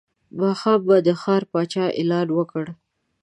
ماښام 0.39 0.79
به 0.87 0.95
د 1.07 1.09
ښار 1.21 1.43
پاچا 1.51 1.85
اعلان 1.99 2.27
وکړ. 2.37 2.65